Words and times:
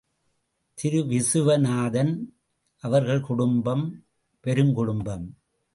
திரு 0.73 1.01
விசுவநாதன் 1.01 2.13
அவர்களின் 2.83 3.21
குடும்பம் 3.21 4.03
பெருங்குடும்பம். 4.43 5.25